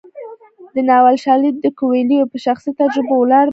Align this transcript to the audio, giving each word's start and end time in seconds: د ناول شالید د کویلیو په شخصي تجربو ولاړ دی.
د 0.73 0.75
ناول 0.89 1.15
شالید 1.25 1.55
د 1.61 1.65
کویلیو 1.79 2.29
په 2.31 2.37
شخصي 2.45 2.71
تجربو 2.79 3.13
ولاړ 3.19 3.45
دی. 3.47 3.49